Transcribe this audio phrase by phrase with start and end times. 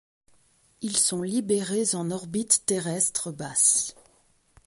[0.81, 3.95] Ils sont libérés en orbite terrestre basse.